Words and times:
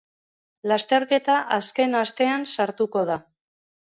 Lasterketa 0.71 1.35
azken 1.59 1.99
astean 2.01 2.47
sartuko 2.57 3.03
da. 3.13 3.19